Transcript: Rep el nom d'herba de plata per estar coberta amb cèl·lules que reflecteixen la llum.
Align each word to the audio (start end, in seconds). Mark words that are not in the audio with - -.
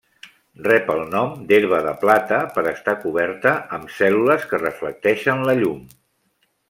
Rep 0.67 0.87
el 0.93 1.01
nom 1.09 1.35
d'herba 1.51 1.81
de 1.87 1.93
plata 2.05 2.39
per 2.55 2.63
estar 2.71 2.95
coberta 3.03 3.53
amb 3.79 3.93
cèl·lules 3.99 4.49
que 4.55 4.63
reflecteixen 4.65 5.45
la 5.51 5.57
llum. 5.61 5.87